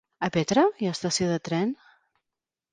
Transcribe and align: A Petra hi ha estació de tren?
A 0.27 0.29
Petra 0.37 0.63
hi 0.79 0.89
ha 0.89 0.95
estació 0.95 1.29
de 1.33 1.37
tren? 1.51 1.79